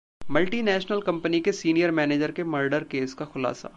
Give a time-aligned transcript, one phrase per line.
[0.31, 3.69] multinational company के senior manager के murder case का खुलासा